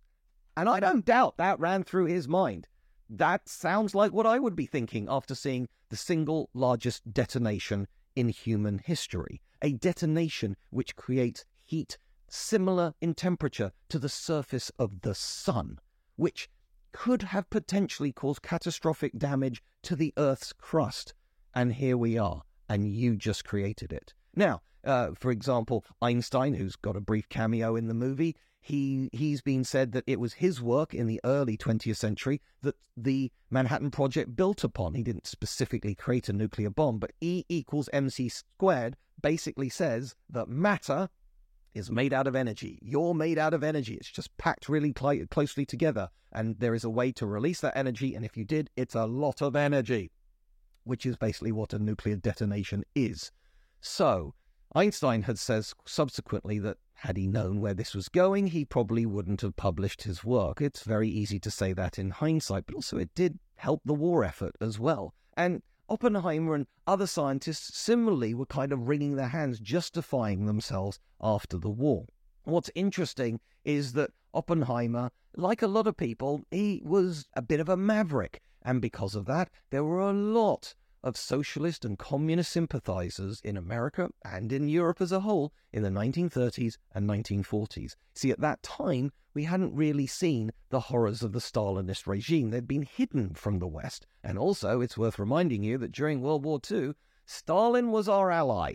[0.57, 2.66] And I don't doubt that ran through his mind.
[3.09, 7.86] That sounds like what I would be thinking after seeing the single largest detonation
[8.16, 9.40] in human history.
[9.62, 11.99] A detonation which creates heat
[12.29, 15.79] similar in temperature to the surface of the sun,
[16.16, 16.49] which
[16.93, 21.14] could have potentially caused catastrophic damage to the Earth's crust.
[21.55, 24.14] And here we are, and you just created it.
[24.35, 29.43] Now, uh, for example, Einstein, who's got a brief cameo in the movie, he he's
[29.43, 33.93] been said that it was his work in the early 20th century that the Manhattan
[33.93, 34.95] Project built upon.
[34.95, 40.49] He didn't specifically create a nuclear bomb, but E equals mc squared basically says that
[40.49, 41.09] matter
[41.77, 42.79] is made out of energy.
[42.81, 43.95] You're made out of energy.
[43.95, 47.77] It's just packed really cl- closely together, and there is a way to release that
[47.77, 48.14] energy.
[48.14, 50.11] And if you did, it's a lot of energy,
[50.85, 53.31] which is basically what a nuclear detonation is.
[53.81, 54.35] So
[54.74, 59.43] Einstein had says subsequently that had he known where this was going, he probably wouldn't
[59.43, 60.62] have published his work.
[60.62, 64.24] It's very easy to say that in hindsight, but also it did help the war
[64.24, 65.14] effort as well.
[65.37, 71.59] And Oppenheimer and other scientists similarly were kind of wringing their hands, justifying themselves after
[71.59, 72.07] the war.
[72.45, 77.68] What's interesting is that Oppenheimer, like a lot of people, he was a bit of
[77.68, 78.43] a maverick.
[78.62, 80.74] And because of that, there were a lot
[81.07, 85.88] of socialist and communist sympathizers in America and in Europe as a whole in the
[85.88, 87.94] 1930s and 1940s.
[88.12, 92.50] See, at that time, we hadn't really seen the horrors of the Stalinist regime.
[92.50, 94.04] They'd been hidden from the West.
[94.24, 96.94] And also, it's worth reminding you that during World War II,
[97.24, 98.74] Stalin was our ally.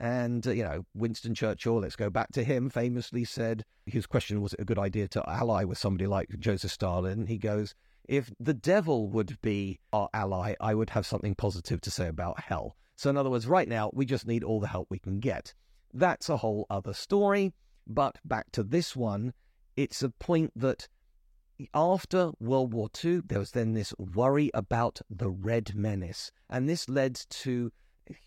[0.00, 4.40] And, uh, you know, Winston Churchill, let's go back to him, famously said, his question
[4.40, 7.26] was it a good idea to ally with somebody like Joseph Stalin?
[7.26, 7.76] He goes,
[8.10, 12.40] if the devil would be our ally, I would have something positive to say about
[12.40, 12.76] hell.
[12.96, 15.54] So, in other words, right now, we just need all the help we can get.
[15.94, 17.52] That's a whole other story.
[17.86, 19.32] But back to this one,
[19.76, 20.88] it's a point that
[21.72, 26.32] after World War II, there was then this worry about the Red Menace.
[26.48, 27.70] And this led to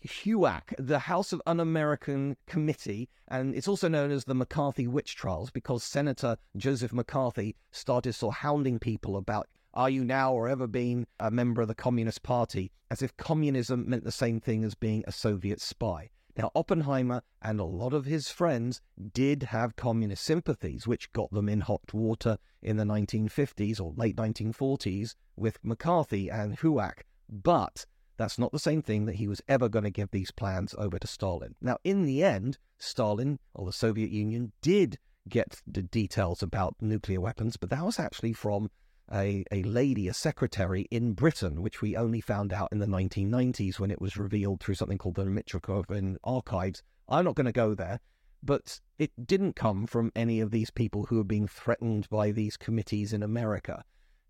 [0.02, 5.14] HUAC, the House of Un American Committee, and it's also known as the McCarthy Witch
[5.14, 10.48] Trials because Senator Joseph McCarthy started sort of hounding people about are you now or
[10.48, 14.64] ever been a member of the Communist Party, as if communism meant the same thing
[14.64, 16.10] as being a Soviet spy.
[16.36, 18.80] Now, Oppenheimer and a lot of his friends
[19.12, 24.16] did have communist sympathies, which got them in hot water in the 1950s or late
[24.16, 27.02] 1940s with McCarthy and HUAC.
[27.28, 30.74] But that's not the same thing that he was ever going to give these plans
[30.76, 31.54] over to Stalin.
[31.60, 34.98] Now, in the end, Stalin or the Soviet Union did
[35.28, 38.70] get the details about nuclear weapons, but that was actually from
[39.12, 43.78] a, a lady, a secretary in Britain, which we only found out in the 1990s
[43.78, 46.82] when it was revealed through something called the Mitrokhin archives.
[47.08, 48.00] I'm not going to go there,
[48.42, 52.56] but it didn't come from any of these people who are being threatened by these
[52.56, 53.84] committees in America.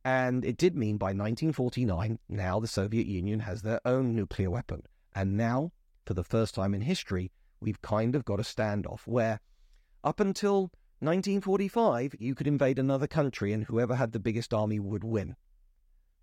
[0.04, 4.82] And it did mean by 1949, now the Soviet Union has their own nuclear weapon.
[5.14, 5.72] And now,
[6.04, 9.40] for the first time in history, we've kind of got a standoff where,
[10.02, 10.70] up until
[11.00, 15.36] 1945, you could invade another country and whoever had the biggest army would win.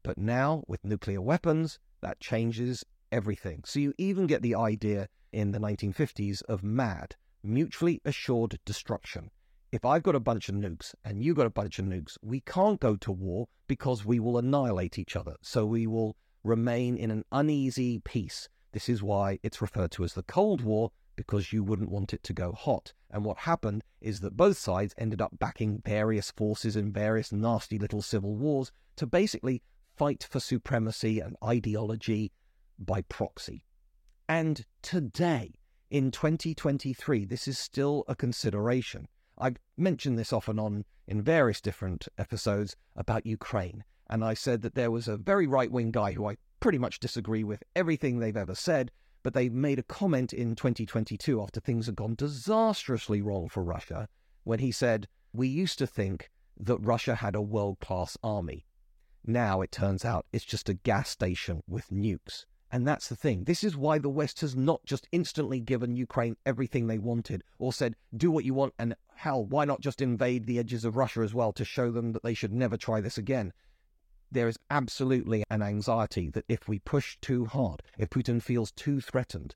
[0.03, 3.63] But now, with nuclear weapons, that changes everything.
[3.65, 9.29] So you even get the idea in the 1950s of MAD, mutually assured destruction.
[9.71, 12.17] If I've got a bunch of nukes and you have got a bunch of nukes,
[12.21, 15.35] we can't go to war because we will annihilate each other.
[15.41, 18.49] So we will remain in an uneasy peace.
[18.73, 22.23] This is why it's referred to as the Cold War because you wouldn't want it
[22.23, 22.93] to go hot.
[23.09, 27.77] And what happened is that both sides ended up backing various forces in various nasty
[27.77, 29.61] little civil wars to basically
[29.95, 32.31] fight for supremacy and ideology
[32.79, 33.63] by proxy.
[34.27, 35.53] And today,
[35.89, 39.07] in 2023, this is still a consideration.
[39.37, 44.61] I've mentioned this off and on in various different episodes about Ukraine, and I said
[44.61, 48.19] that there was a very right wing guy who I pretty much disagree with everything
[48.19, 48.91] they've ever said,
[49.23, 54.07] but they made a comment in 2022 after things had gone disastrously wrong for Russia
[54.43, 58.65] when he said, We used to think that Russia had a world class army.
[59.25, 62.45] Now it turns out it's just a gas station with nukes.
[62.71, 63.43] And that's the thing.
[63.43, 67.73] This is why the West has not just instantly given Ukraine everything they wanted or
[67.73, 71.19] said, do what you want, and hell, why not just invade the edges of Russia
[71.19, 73.51] as well to show them that they should never try this again?
[74.31, 79.01] There is absolutely an anxiety that if we push too hard, if Putin feels too
[79.01, 79.55] threatened,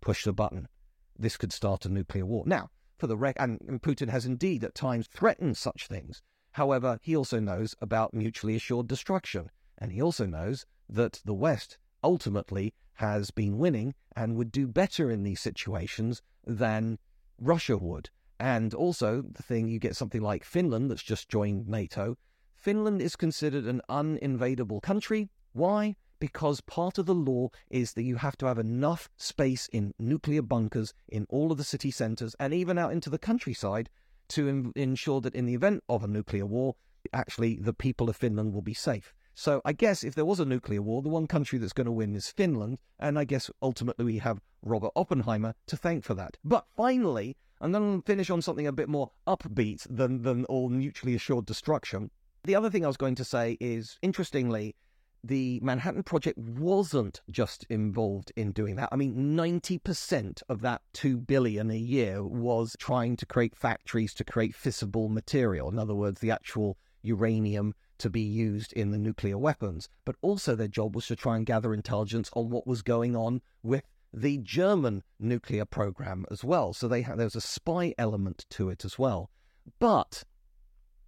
[0.00, 0.68] push the button.
[1.16, 2.42] This could start a nuclear war.
[2.44, 6.22] Now, for the rec, and, and Putin has indeed at times threatened such things.
[6.52, 11.78] However, he also knows about mutually assured destruction, and he also knows that the West
[12.02, 16.98] ultimately has been winning and would do better in these situations than
[17.38, 18.10] Russia would.
[18.38, 22.16] And also, the thing you get something like Finland that's just joined NATO.
[22.64, 25.28] Finland is considered an uninvadable country.
[25.52, 25.96] Why?
[26.18, 30.40] Because part of the law is that you have to have enough space in nuclear
[30.40, 33.90] bunkers in all of the city centres and even out into the countryside
[34.28, 36.74] to ensure that in the event of a nuclear war,
[37.12, 39.14] actually the people of Finland will be safe.
[39.34, 41.92] So I guess if there was a nuclear war, the one country that's going to
[41.92, 46.38] win is Finland, and I guess ultimately we have Robert Oppenheimer to thank for that.
[46.42, 50.70] But finally, I'm going to finish on something a bit more upbeat than than all
[50.70, 52.10] mutually assured destruction.
[52.44, 54.76] The other thing I was going to say is, interestingly,
[55.22, 58.90] the Manhattan Project wasn't just involved in doing that.
[58.92, 64.24] I mean, 90% of that 2 billion a year was trying to create factories to
[64.24, 65.70] create fissile material.
[65.70, 70.54] In other words, the actual uranium to be used in the nuclear weapons, but also
[70.54, 74.36] their job was to try and gather intelligence on what was going on with the
[74.38, 76.74] German nuclear program as well.
[76.74, 79.30] So they ha- there's a spy element to it as well.
[79.78, 80.24] But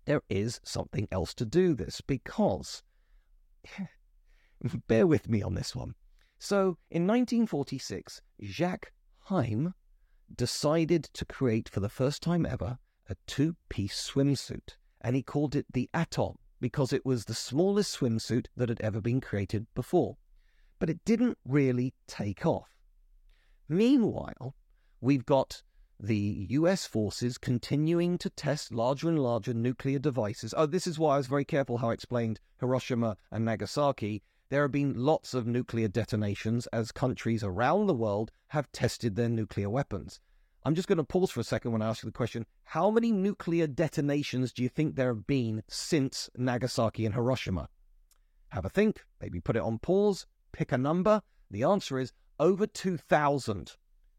[0.06, 2.82] there is something else to do this because
[4.88, 5.94] bear with me on this one.
[6.38, 8.92] So in 1946, Jacques
[9.24, 9.74] Heim
[10.34, 12.78] decided to create for the first time ever
[13.08, 18.46] a two-piece swimsuit and he called it the Atom because it was the smallest swimsuit
[18.56, 20.16] that had ever been created before.
[20.78, 22.76] But it didn't really take off.
[23.68, 24.54] Meanwhile,
[25.00, 25.62] we've got
[25.98, 30.52] the US forces continuing to test larger and larger nuclear devices.
[30.56, 34.22] Oh, this is why I was very careful how I explained Hiroshima and Nagasaki.
[34.48, 39.28] There have been lots of nuclear detonations as countries around the world have tested their
[39.28, 40.20] nuclear weapons.
[40.64, 42.90] I'm just going to pause for a second when I ask you the question how
[42.90, 47.68] many nuclear detonations do you think there have been since Nagasaki and Hiroshima?
[48.48, 51.22] Have a think, maybe put it on pause, pick a number.
[51.50, 53.76] The answer is over 2,000.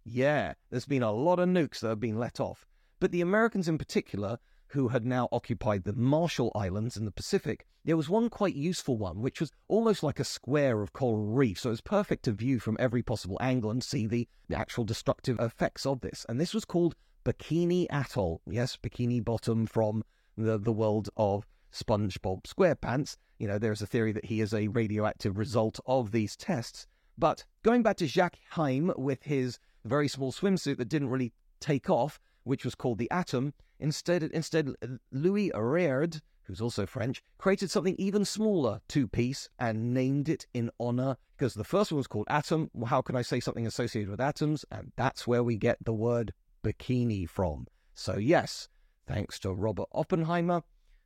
[0.10, 2.66] Yeah, there's been a lot of nukes that have been let off.
[3.02, 7.68] But the Americans in particular who had now occupied the Marshall Islands in the Pacific,
[7.84, 11.60] there was one quite useful one, which was almost like a square of coral reef.
[11.60, 15.42] So it was perfect to view from every possible angle and see the, actual destructive
[15.42, 16.26] effects of this.
[16.30, 16.96] And this was called
[17.26, 18.40] Bikini Atoll.
[18.48, 20.06] Yes, Bikini Bottom from
[20.38, 23.18] the, the world of SpongeBob SquarePants.
[23.40, 26.88] You know, there's a theory that he is a radioactive result of these tests.
[27.18, 31.90] But going back to Jacques Heim with his very small swimsuit that didn't really take
[31.90, 34.74] off, which was called the Atom, Instead, instead
[35.12, 40.72] Louis Reard, who's also French, created something even smaller, two piece, and named it in
[40.80, 42.72] honor because the first one was called Atom.
[42.88, 44.66] How can I say something associated with atoms?
[44.72, 46.34] And that's where we get the word
[46.64, 47.68] bikini from.
[47.94, 48.68] So, yes,
[49.06, 50.64] thanks to Robert Oppenheimer,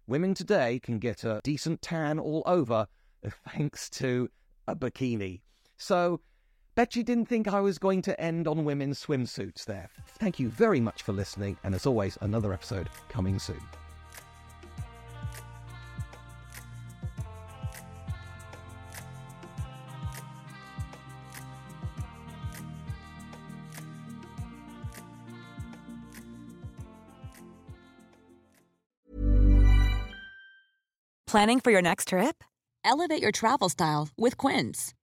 [0.07, 2.88] women today can get a decent tan all over
[3.49, 4.29] thanks to
[4.67, 5.41] a bikini.
[5.75, 6.21] So,
[6.74, 9.89] Bet you didn't think I was going to end on women's swimsuits there.
[10.19, 13.61] Thank you very much for listening, and as always, another episode coming soon.
[31.28, 32.43] Planning for your next trip?
[32.84, 34.93] Elevate your travel style with Quince.